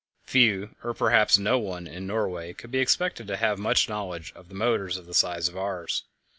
[0.23, 4.51] Few, or perhaps no one, in Norway could be expected to have much knowledge of
[4.51, 6.05] motors of the size of ours.